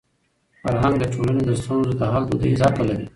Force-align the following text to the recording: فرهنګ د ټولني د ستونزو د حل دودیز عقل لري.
فرهنګ 0.61 0.95
د 0.99 1.03
ټولني 1.13 1.41
د 1.45 1.51
ستونزو 1.61 1.91
د 1.99 2.01
حل 2.11 2.23
دودیز 2.27 2.59
عقل 2.67 2.83
لري. 2.89 3.07